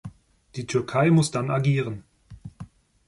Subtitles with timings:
[0.55, 2.03] Die Türkei muss dann agieren.